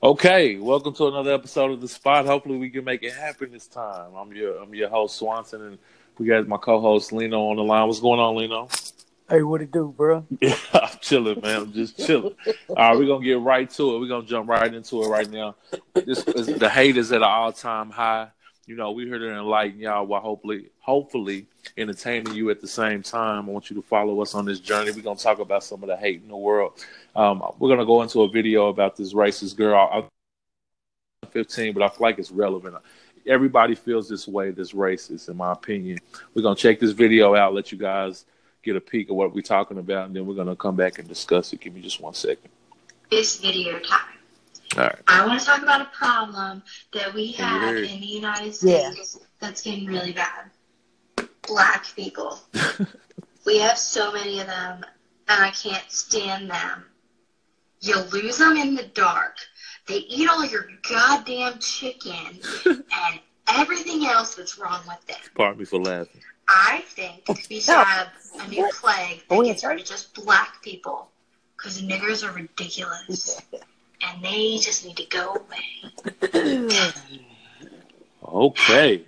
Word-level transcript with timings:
Okay, 0.00 0.58
welcome 0.58 0.94
to 0.94 1.08
another 1.08 1.32
episode 1.32 1.72
of 1.72 1.80
the 1.80 1.88
Spot. 1.88 2.24
Hopefully, 2.24 2.56
we 2.56 2.70
can 2.70 2.84
make 2.84 3.02
it 3.02 3.12
happen 3.12 3.50
this 3.50 3.66
time. 3.66 4.14
I'm 4.14 4.32
your 4.32 4.58
I'm 4.62 4.72
your 4.72 4.88
host 4.88 5.16
Swanson, 5.16 5.60
and 5.60 5.78
we 6.18 6.26
got 6.26 6.46
my 6.46 6.56
co-host 6.56 7.12
Lino 7.12 7.48
on 7.48 7.56
the 7.56 7.64
line. 7.64 7.88
What's 7.88 7.98
going 7.98 8.20
on, 8.20 8.36
Lino? 8.36 8.68
Hey, 9.28 9.42
what 9.42 9.60
it 9.60 9.72
do, 9.72 9.92
bro? 9.96 10.24
Yeah, 10.40 10.54
I'm 10.72 10.96
chilling, 11.00 11.40
man. 11.40 11.62
I'm 11.62 11.72
just 11.72 11.98
chilling. 11.98 12.36
All 12.68 12.76
right, 12.76 12.96
we're 12.96 13.08
gonna 13.08 13.24
get 13.24 13.40
right 13.40 13.68
to 13.70 13.96
it. 13.96 13.98
We're 13.98 14.06
gonna 14.06 14.24
jump 14.24 14.48
right 14.48 14.72
into 14.72 15.02
it 15.02 15.08
right 15.08 15.28
now. 15.28 15.56
This 15.94 16.22
is, 16.28 16.46
the 16.46 16.70
hate 16.70 16.96
is 16.96 17.10
at 17.10 17.16
an 17.16 17.24
all 17.24 17.50
time 17.50 17.90
high. 17.90 18.28
You 18.68 18.76
know, 18.76 18.90
we're 18.90 19.06
here 19.06 19.18
to 19.18 19.30
enlighten 19.30 19.80
y'all 19.80 20.04
while 20.04 20.20
hopefully, 20.20 20.68
hopefully 20.80 21.46
entertaining 21.78 22.34
you 22.34 22.50
at 22.50 22.60
the 22.60 22.68
same 22.68 23.02
time. 23.02 23.48
I 23.48 23.50
want 23.50 23.70
you 23.70 23.76
to 23.76 23.82
follow 23.82 24.20
us 24.20 24.34
on 24.34 24.44
this 24.44 24.60
journey. 24.60 24.90
We're 24.90 25.00
gonna 25.00 25.18
talk 25.18 25.38
about 25.38 25.64
some 25.64 25.82
of 25.82 25.88
the 25.88 25.96
hate 25.96 26.20
in 26.20 26.28
the 26.28 26.36
world. 26.36 26.84
Um, 27.16 27.42
we're 27.58 27.70
gonna 27.70 27.86
go 27.86 28.02
into 28.02 28.20
a 28.24 28.28
video 28.28 28.68
about 28.68 28.94
this 28.94 29.14
racist 29.14 29.56
girl. 29.56 29.88
I'm 29.90 30.04
15, 31.30 31.72
but 31.72 31.82
I 31.82 31.88
feel 31.88 31.96
like 32.00 32.18
it's 32.18 32.30
relevant. 32.30 32.76
Everybody 33.26 33.74
feels 33.74 34.06
this 34.06 34.28
way, 34.28 34.50
this 34.50 34.72
racist, 34.72 35.30
in 35.30 35.38
my 35.38 35.52
opinion. 35.52 35.98
We're 36.34 36.42
gonna 36.42 36.54
check 36.54 36.78
this 36.78 36.92
video 36.92 37.34
out, 37.34 37.54
let 37.54 37.72
you 37.72 37.78
guys 37.78 38.26
get 38.62 38.76
a 38.76 38.82
peek 38.82 39.08
of 39.08 39.16
what 39.16 39.34
we're 39.34 39.40
talking 39.40 39.78
about, 39.78 40.08
and 40.08 40.14
then 40.14 40.26
we're 40.26 40.34
gonna 40.34 40.54
come 40.54 40.76
back 40.76 40.98
and 40.98 41.08
discuss 41.08 41.54
it. 41.54 41.60
Give 41.60 41.72
me 41.72 41.80
just 41.80 42.02
one 42.02 42.12
second. 42.12 42.50
This 43.10 43.40
video 43.40 43.78
time. 43.78 44.17
All 44.76 44.84
right. 44.84 44.98
I 45.06 45.26
want 45.26 45.40
to 45.40 45.46
talk 45.46 45.62
about 45.62 45.80
a 45.80 45.86
problem 45.86 46.62
that 46.92 47.12
we 47.14 47.32
have 47.32 47.74
here 47.76 47.84
in 47.84 48.00
the 48.00 48.06
United 48.06 48.54
Yeah. 48.62 48.90
States 48.92 49.18
that's 49.40 49.62
getting 49.62 49.86
really 49.86 50.12
bad. 50.12 50.50
Black 51.42 51.86
people. 51.96 52.38
we 53.46 53.58
have 53.58 53.78
so 53.78 54.12
many 54.12 54.40
of 54.40 54.46
them, 54.46 54.84
and 55.28 55.44
I 55.44 55.50
can't 55.50 55.90
stand 55.90 56.50
them. 56.50 56.84
You 57.80 57.96
lose 58.12 58.38
them 58.38 58.56
in 58.56 58.74
the 58.74 58.84
dark. 58.94 59.36
They 59.86 59.98
eat 59.98 60.28
all 60.28 60.44
your 60.44 60.68
goddamn 60.88 61.58
chicken 61.60 62.40
and 62.66 63.20
everything 63.48 64.04
else 64.06 64.34
that's 64.34 64.58
wrong 64.58 64.80
with 64.86 65.08
it. 65.08 65.16
Pardon 65.34 65.58
me 65.60 65.64
for 65.64 65.80
laughing. 65.80 66.20
I 66.46 66.82
think 66.88 67.26
we 67.48 67.60
should 67.60 67.74
have 67.74 68.08
a 68.40 68.48
new 68.48 68.68
plague 68.74 69.22
that 69.28 69.34
Oh, 69.34 69.42
gets 69.42 69.64
rid 69.64 69.80
of 69.80 69.86
just 69.86 70.12
black 70.14 70.62
people. 70.62 71.10
Because 71.56 71.82
niggers 71.82 72.26
are 72.28 72.32
ridiculous. 72.32 73.40
And 74.06 74.22
they 74.24 74.58
just 74.58 74.84
need 74.86 74.96
to 74.96 75.06
go 75.06 75.36
away. 76.32 76.80
Okay. 78.30 79.04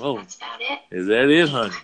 Oh, 0.00 0.16
That's 0.18 0.36
about 0.36 0.60
it. 0.60 0.80
is 0.90 1.06
that 1.06 1.30
it, 1.30 1.48
honey? 1.48 1.74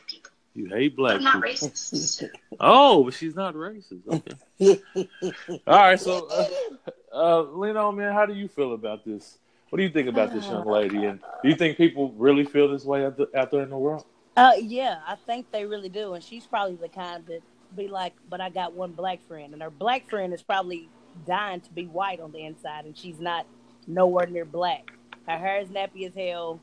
You 0.55 0.69
hate 0.69 0.97
black 0.97 1.17
I'm 1.17 1.23
not 1.25 1.43
people. 1.43 1.69
racist. 1.69 2.29
Oh, 2.61 3.05
but 3.05 3.15
she's 3.15 3.35
not 3.35 3.55
racist. 3.55 4.03
Okay. 4.09 4.81
All 5.67 5.79
right. 5.79 6.01
So, 6.01 6.27
uh, 6.29 6.49
uh, 7.13 7.43
Lino, 7.43 7.91
man, 7.93 8.13
how 8.13 8.27
do 8.27 8.35
you 8.35 8.49
feel 8.49 8.75
about 8.75 9.05
this? 9.05 9.39
What 9.71 9.79
do 9.79 9.83
you 9.83 9.91
think 9.91 10.09
about 10.09 10.33
this 10.33 10.47
young 10.47 10.67
lady? 10.67 11.05
And 11.05 11.21
do 11.43 11.49
you 11.49 11.57
think 11.57 11.77
people 11.77 12.13
really 12.17 12.45
feel 12.45 12.69
this 12.69 12.85
way 12.85 13.05
out, 13.05 13.17
the, 13.17 13.29
out 13.37 13.51
there 13.51 13.63
in 13.63 13.71
the 13.71 13.79
world? 13.79 14.05
Uh, 14.37 14.53
yeah, 14.61 15.01
I 15.07 15.17
think 15.17 15.51
they 15.51 15.65
really 15.67 15.89
do, 15.89 16.15
and 16.15 16.23
she's 16.23 16.47
probably 16.47 16.77
the 16.77 16.89
kind 16.89 17.25
that 17.27 17.41
be 17.77 17.89
like, 17.89 18.15
"But 18.29 18.41
I 18.41 18.51
got 18.51 18.73
one 18.73 18.93
black 18.93 19.21
friend," 19.27 19.53
and 19.53 19.63
her 19.63 19.71
black 19.71 20.09
friend 20.09 20.33
is 20.33 20.43
probably 20.43 20.89
dying 21.27 21.61
to 21.61 21.71
be 21.73 21.87
white 21.87 22.21
on 22.21 22.33
the 22.33 22.45
inside, 22.45 22.85
and 22.85 22.97
she's 22.97 23.21
not 23.21 23.47
nowhere 23.87 24.27
near 24.27 24.45
black. 24.45 24.93
Her 25.27 25.39
hair 25.39 25.61
is 25.61 25.69
nappy 25.69 26.07
as 26.07 26.15
hell. 26.15 26.61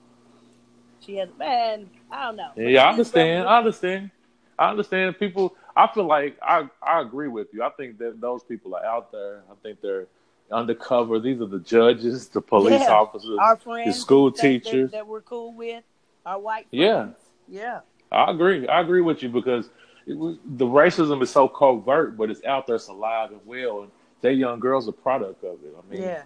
She 1.05 1.15
has 1.17 1.29
man, 1.37 1.89
I 2.11 2.25
don't 2.27 2.35
know. 2.35 2.51
Yeah, 2.55 2.85
I 2.85 2.91
understand. 2.91 3.47
I 3.47 3.57
understand. 3.57 4.11
I 4.59 4.69
understand. 4.69 5.17
People, 5.17 5.55
I 5.75 5.87
feel 5.87 6.05
like 6.05 6.37
I 6.41 6.67
I 6.81 7.01
agree 7.01 7.27
with 7.27 7.47
you. 7.53 7.63
I 7.63 7.69
think 7.71 7.97
that 7.97 8.21
those 8.21 8.43
people 8.43 8.75
are 8.75 8.85
out 8.85 9.11
there. 9.11 9.41
I 9.51 9.55
think 9.63 9.81
they're 9.81 10.07
undercover. 10.51 11.19
These 11.19 11.41
are 11.41 11.47
the 11.47 11.59
judges, 11.59 12.27
the 12.27 12.41
police 12.41 12.81
Yeah. 12.81 12.91
officers. 12.93 13.37
our 13.39 13.57
friends, 13.57 13.95
the 13.95 13.99
school 14.01 14.29
that- 14.31 14.39
teachers. 14.41 14.91
that, 14.91 15.07
we're 15.07 15.21
cool 15.21 15.53
with, 15.53 15.83
our 16.25 16.37
white 16.39 16.67
Yeah. 16.71 17.03
friends. 17.03 17.15
Yeah, 17.47 17.79
I 18.11 18.31
agree. 18.31 18.67
I 18.67 18.81
agree 18.81 19.01
with 19.01 19.23
you 19.23 19.29
because 19.29 19.69
it 20.05 20.17
was, 20.17 20.37
the 20.45 20.65
racism 20.65 21.21
is 21.21 21.29
so 21.29 21.47
covert, 21.47 22.17
but 22.17 22.29
it's 22.29 22.43
out 22.43 22.67
there, 22.67 22.75
it's 22.75 22.87
alive 22.89 23.31
and 23.31 23.39
well, 23.45 23.83
and 23.83 23.91
they 24.21 24.33
young 24.33 24.59
girls 24.59 24.87
a 24.87 24.91
product 24.91 25.43
of 25.43 25.57
it. 25.63 25.75
I 25.77 25.91
mean, 25.91 26.03
yeah. 26.03 26.23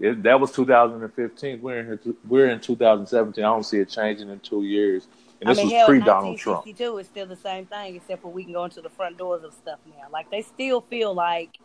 it, 0.00 0.22
that 0.24 0.38
was 0.38 0.52
2015. 0.52 1.62
We're 1.62 1.80
in 1.80 1.86
here. 1.86 2.14
We're 2.26 2.50
in 2.50 2.60
2017. 2.60 3.42
I 3.42 3.46
don't 3.46 3.64
see 3.64 3.78
it 3.78 3.88
changing 3.88 4.28
in 4.28 4.40
two 4.40 4.62
years. 4.64 5.06
And 5.40 5.50
this 5.50 5.58
I 5.58 5.64
mean, 5.64 5.74
was 5.74 5.86
pre 5.86 6.00
Donald 6.00 6.38
Trump. 6.38 6.66
1962 6.66 6.98
is 6.98 7.06
still 7.06 7.26
the 7.26 7.36
same 7.36 7.66
thing, 7.66 7.96
except 7.96 8.22
for 8.22 8.32
we 8.32 8.44
can 8.44 8.52
go 8.52 8.64
into 8.64 8.80
the 8.80 8.88
front 8.88 9.18
doors 9.18 9.44
of 9.44 9.52
stuff 9.52 9.78
now. 9.86 10.06
Like 10.10 10.30
they 10.30 10.42
still 10.42 10.80
feel 10.80 11.14
like 11.14 11.58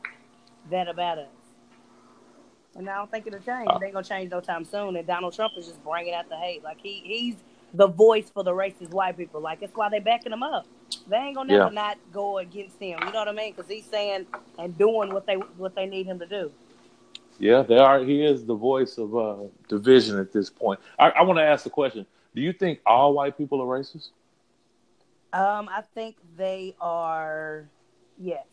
that 0.70 0.88
about 0.88 1.20
us, 1.20 1.30
and 2.76 2.90
I 2.90 2.98
don't 2.98 3.10
think 3.10 3.28
it'll 3.28 3.40
change. 3.40 3.68
Uh. 3.70 3.78
it 3.82 3.86
ain't 3.86 3.94
gonna 3.94 4.06
change 4.06 4.32
no 4.32 4.42
time 4.42 4.66
soon. 4.66 4.96
And 4.98 5.08
Donald 5.08 5.34
Trump 5.34 5.54
is 5.58 5.68
just 5.68 5.84
bringing 5.84 6.14
out 6.14 6.28
the 6.28 6.36
hate. 6.36 6.64
Like 6.64 6.80
he 6.82 7.02
he's 7.06 7.36
the 7.74 7.88
voice 7.88 8.30
for 8.30 8.44
the 8.44 8.52
racist 8.52 8.92
white 8.92 9.18
people. 9.18 9.40
Like 9.40 9.62
that's 9.62 9.74
why 9.74 9.90
they 9.90 10.00
backing 10.00 10.34
him 10.34 10.44
up. 10.44 10.66
They 11.08 11.18
ain't 11.18 11.36
gonna 11.36 11.58
never 11.58 11.70
Yeah. 11.70 11.82
not 11.82 11.98
go 12.12 12.38
against 12.38 12.80
him. 12.80 13.00
You 13.06 13.12
know 13.12 13.20
what 13.20 13.28
I 13.28 13.34
mean? 13.34 13.54
Because 13.56 13.70
he's 13.70 13.86
saying 13.86 14.28
and 14.58 14.78
doing 14.78 15.14
what 15.14 15.26
they 15.26 15.36
what 15.36 15.76
they 15.76 15.86
need 15.86 16.06
him 16.06 16.20
to 16.20 16.26
do. 16.26 16.52
Yeah, 17.40 17.64
they 17.64 17.78
are. 17.78 18.00
He 18.04 18.24
is 18.24 18.46
the 18.46 18.56
voice 18.56 18.98
of 18.98 19.16
uh, 19.16 19.36
division 19.68 20.20
at 20.20 20.32
this 20.32 20.50
point. 20.50 20.80
I, 21.00 21.10
I 21.10 21.22
want 21.24 21.40
to 21.40 21.44
ask 21.44 21.64
the 21.64 21.70
question: 21.70 22.06
Do 22.36 22.42
you 22.42 22.54
think 22.54 22.80
all 22.86 23.14
white 23.14 23.38
people 23.38 23.62
are 23.62 23.80
racist? 23.80 24.10
Um, 25.34 25.70
I 25.70 25.82
think 25.96 26.18
they 26.38 26.76
are. 26.80 27.70
Yes. 28.20 28.46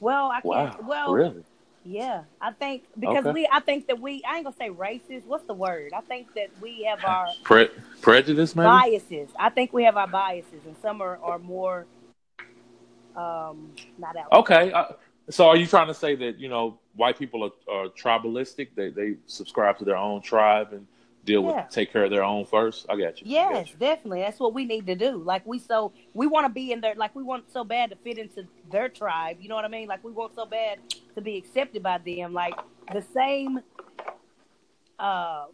Well, 0.00 0.30
I 0.30 0.40
can't. 0.40 0.84
Well, 0.84 1.12
really? 1.12 1.44
Yeah, 1.86 2.24
I 2.40 2.52
think 2.52 2.84
because 2.98 3.20
Okay. 3.20 3.32
we, 3.32 3.48
I 3.52 3.60
think 3.60 3.86
that 3.86 4.00
we, 4.00 4.22
I 4.28 4.36
ain't 4.36 4.44
gonna 4.44 4.56
say 4.56 4.70
racist. 4.70 5.24
What's 5.26 5.44
the 5.46 5.54
word? 5.54 5.92
I 5.96 6.00
think 6.00 6.26
that 6.34 6.50
we 6.60 6.84
have 6.90 7.04
our 7.04 7.28
Pre- 7.44 7.70
prejudice, 8.02 8.56
maybe? 8.56 8.68
biases. 8.68 9.30
I 9.38 9.50
think 9.50 9.72
we 9.72 9.84
have 9.84 9.96
our 9.96 10.08
biases, 10.08 10.64
and 10.66 10.76
some 10.82 11.00
are, 11.00 11.18
are 11.22 11.38
more, 11.38 11.86
um, 13.14 13.70
not 13.98 14.16
out. 14.16 14.32
Okay. 14.32 14.72
Uh, 14.72 14.86
so, 15.30 15.48
are 15.48 15.56
you 15.56 15.66
trying 15.66 15.86
to 15.88 15.94
say 15.94 16.16
that 16.16 16.38
you 16.38 16.48
know 16.48 16.80
white 16.94 17.18
people 17.18 17.44
are, 17.44 17.72
are 17.72 17.88
tribalistic? 17.90 18.68
They 18.74 18.90
they 18.90 19.14
subscribe 19.26 19.78
to 19.78 19.84
their 19.84 19.96
own 19.96 20.22
tribe 20.22 20.72
and 20.72 20.86
deal 21.26 21.42
Yeah. 21.42 21.64
with 21.64 21.70
take 21.70 21.92
care 21.92 22.04
of 22.04 22.10
their 22.10 22.24
own 22.24 22.46
first. 22.46 22.86
I 22.88 22.96
got 22.96 23.20
you. 23.20 23.26
I 23.38 23.42
got 23.44 23.54
Yes, 23.54 23.70
you. 23.72 23.76
definitely. 23.78 24.20
That's 24.20 24.40
what 24.40 24.54
we 24.54 24.64
need 24.64 24.86
to 24.86 24.94
do. 24.94 25.18
Like 25.18 25.44
we 25.46 25.58
so 25.58 25.92
we 26.14 26.26
want 26.26 26.46
to 26.46 26.52
be 26.52 26.72
in 26.72 26.80
there. 26.80 26.94
Like 26.94 27.14
we 27.14 27.22
want 27.22 27.50
so 27.50 27.64
bad 27.64 27.90
to 27.90 27.96
fit 27.96 28.16
into 28.18 28.46
their 28.70 28.88
tribe. 28.88 29.38
You 29.40 29.48
know 29.48 29.56
what 29.56 29.64
I 29.64 29.68
mean? 29.68 29.88
Like 29.88 30.02
we 30.04 30.12
want 30.12 30.34
so 30.34 30.46
bad 30.46 30.78
to 31.14 31.20
be 31.20 31.36
accepted 31.36 31.82
by 31.82 31.98
them. 31.98 32.32
Like 32.32 32.54
the 32.92 33.02
same, 33.02 33.60
um, 34.98 35.48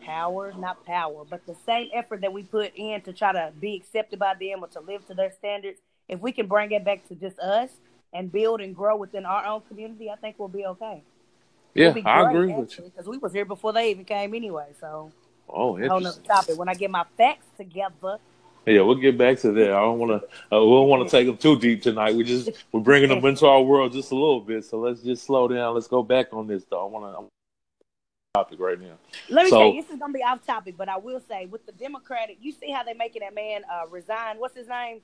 power, 0.00 0.52
not 0.58 0.84
power, 0.84 1.24
but 1.28 1.46
the 1.46 1.54
same 1.66 1.88
effort 1.94 2.22
that 2.22 2.32
we 2.32 2.42
put 2.42 2.72
in 2.74 3.00
to 3.02 3.12
try 3.12 3.32
to 3.32 3.52
be 3.60 3.76
accepted 3.76 4.18
by 4.18 4.34
them 4.34 4.64
or 4.64 4.68
to 4.68 4.80
live 4.80 5.06
to 5.06 5.14
their 5.14 5.30
standards. 5.30 5.80
If 6.08 6.20
we 6.20 6.32
can 6.32 6.46
bring 6.46 6.72
it 6.72 6.84
back 6.84 7.06
to 7.08 7.14
just 7.14 7.38
us 7.38 7.70
and 8.12 8.30
build 8.32 8.60
and 8.60 8.74
grow 8.74 8.96
within 8.96 9.24
our 9.24 9.44
own 9.46 9.62
community, 9.68 10.10
I 10.10 10.16
think 10.16 10.36
we'll 10.38 10.48
be 10.48 10.66
okay. 10.66 11.02
Yeah, 11.74 11.94
I 12.04 12.28
agree 12.30 12.52
with 12.52 12.76
you. 12.78 12.84
Because 12.84 13.06
we 13.06 13.18
was 13.18 13.32
here 13.32 13.44
before 13.44 13.72
they 13.72 13.90
even 13.90 14.04
came 14.04 14.34
anyway. 14.34 14.66
So 14.80 15.12
Oh, 15.48 15.78
interesting. 15.78 16.24
topic. 16.24 16.58
When 16.58 16.68
I 16.68 16.74
get 16.74 16.90
my 16.90 17.04
facts 17.16 17.46
together, 17.56 18.18
Yeah, 18.64 18.82
we'll 18.82 18.94
get 18.94 19.18
back 19.18 19.38
to 19.40 19.50
that. 19.52 19.72
I 19.72 19.80
don't 19.80 19.98
want 19.98 20.22
to. 20.22 20.28
Uh, 20.56 20.60
we 20.64 20.70
don't 20.70 20.88
want 20.88 21.08
to 21.08 21.10
take 21.10 21.26
them 21.26 21.36
too 21.36 21.58
deep 21.58 21.82
tonight. 21.82 22.14
We 22.14 22.22
just 22.24 22.50
we're 22.70 22.80
bringing 22.80 23.08
them 23.08 23.24
into 23.24 23.46
our 23.46 23.60
world 23.62 23.92
just 23.92 24.12
a 24.12 24.14
little 24.14 24.40
bit. 24.40 24.64
So 24.64 24.78
let's 24.78 25.02
just 25.02 25.24
slow 25.24 25.48
down. 25.48 25.74
Let's 25.74 25.88
go 25.88 26.02
back 26.02 26.32
on 26.32 26.46
this 26.46 26.64
though. 26.70 26.86
I 26.86 26.88
want 26.88 27.16
to 27.16 27.28
topic 28.34 28.60
right 28.60 28.80
now. 28.80 28.94
let 29.28 29.44
me 29.44 29.50
So- 29.50 29.58
tell 29.58 29.68
you, 29.68 29.82
this 29.82 29.90
is 29.90 29.98
gonna 29.98 30.12
be 30.12 30.22
off 30.22 30.46
topic, 30.46 30.76
but 30.78 30.88
I 30.88 30.96
will 30.96 31.20
say 31.28 31.46
with 31.46 31.66
the 31.66 31.72
Democratic, 31.72 32.38
you 32.40 32.52
see 32.52 32.70
how 32.70 32.82
they 32.82 32.94
making 32.94 33.20
that 33.20 33.34
man 33.34 33.62
uh, 33.70 33.86
resign. 33.88 34.38
What's 34.38 34.56
his 34.56 34.68
name? 34.68 35.00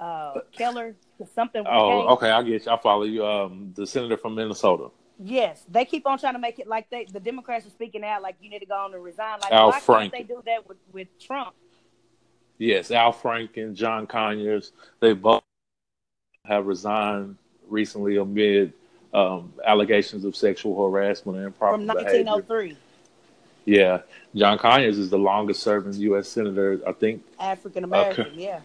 Uh, 0.00 0.40
Keller, 0.52 0.94
something. 1.34 1.64
Oh, 1.66 2.08
okay, 2.14 2.30
I 2.30 2.42
get 2.42 2.64
you. 2.66 2.72
I 2.72 2.76
follow 2.78 3.04
you. 3.04 3.24
Um, 3.24 3.72
the 3.76 3.86
senator 3.86 4.16
from 4.16 4.34
Minnesota, 4.34 4.88
Yes, 5.18 5.64
they 5.68 5.84
keep 5.84 6.06
on 6.06 6.18
trying 6.18 6.34
to 6.34 6.38
make 6.38 6.58
it 6.58 6.66
like 6.66 6.90
they 6.90 7.06
the 7.06 7.20
Democrats 7.20 7.66
are 7.66 7.70
speaking 7.70 8.04
out 8.04 8.20
like 8.22 8.36
you 8.40 8.50
need 8.50 8.58
to 8.58 8.66
go 8.66 8.74
on 8.74 8.92
and 8.94 9.02
resign. 9.02 9.38
Like 9.40 9.52
Al 9.52 9.70
why 9.70 9.80
Franken. 9.80 10.00
can't 10.00 10.12
they 10.12 10.22
do 10.24 10.42
that 10.44 10.68
with 10.68 10.76
with 10.92 11.08
Trump? 11.18 11.54
yes, 12.58 12.90
Al 12.90 13.12
Franken, 13.12 13.74
John 13.74 14.06
Conyers, 14.06 14.72
they 15.00 15.12
both 15.14 15.42
have 16.44 16.66
resigned 16.66 17.36
recently 17.68 18.16
amid 18.16 18.72
um, 19.14 19.52
allegations 19.64 20.24
of 20.24 20.36
sexual 20.36 20.90
harassment 20.90 21.38
and 21.38 21.46
improper 21.46 21.78
From 21.78 21.86
behavior. 21.86 22.24
1903, 22.24 22.76
Yeah, 23.64 24.02
John 24.34 24.58
Conyers 24.58 24.98
is 24.98 25.10
the 25.10 25.18
longest 25.18 25.62
serving 25.62 25.94
U.S. 25.94 26.28
senator. 26.28 26.80
I 26.86 26.92
think 26.92 27.24
African 27.40 27.84
American. 27.84 28.26
Okay. 28.26 28.34
Yeah, 28.36 28.60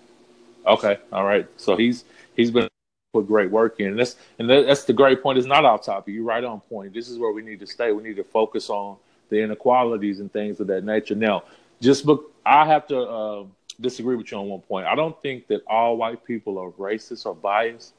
Okay, 0.67 0.97
all 1.11 1.23
right. 1.25 1.47
So 1.57 1.75
he's 1.77 2.03
he's 2.35 2.51
been 2.51 2.67
put 3.13 3.27
great 3.27 3.51
work 3.51 3.79
in. 3.79 3.87
And 3.87 3.99
that's 3.99 4.15
and 4.39 4.49
that's 4.49 4.85
the 4.85 4.93
great 4.93 5.21
point. 5.21 5.37
It's 5.37 5.47
not 5.47 5.65
off 5.65 5.85
topic. 5.85 6.13
You're 6.13 6.23
right 6.23 6.43
on 6.43 6.61
point. 6.61 6.93
This 6.93 7.09
is 7.09 7.17
where 7.17 7.31
we 7.31 7.41
need 7.41 7.59
to 7.59 7.67
stay. 7.67 7.91
We 7.91 8.03
need 8.03 8.15
to 8.15 8.23
focus 8.23 8.69
on 8.69 8.97
the 9.29 9.41
inequalities 9.41 10.19
and 10.19 10.31
things 10.31 10.59
of 10.59 10.67
that 10.67 10.83
nature. 10.83 11.15
Now, 11.15 11.43
just 11.81 12.05
book. 12.05 12.33
I 12.45 12.65
have 12.65 12.87
to 12.87 12.99
uh, 12.99 13.43
disagree 13.79 14.15
with 14.15 14.31
you 14.31 14.37
on 14.37 14.47
one 14.47 14.61
point. 14.61 14.87
I 14.87 14.95
don't 14.95 15.19
think 15.21 15.47
that 15.47 15.61
all 15.67 15.97
white 15.97 16.23
people 16.25 16.57
are 16.57 16.71
racist 16.71 17.25
or 17.25 17.35
biased. 17.35 17.93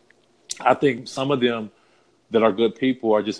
I 0.61 0.75
think 0.75 1.09
some 1.09 1.31
of 1.31 1.41
them 1.41 1.71
that 2.31 2.43
are 2.43 2.53
good 2.53 2.75
people 2.75 3.13
are 3.13 3.23
just 3.23 3.31